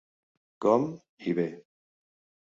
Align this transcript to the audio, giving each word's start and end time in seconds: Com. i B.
Com. 0.65 0.87
i 1.33 1.35
B. 1.41 1.47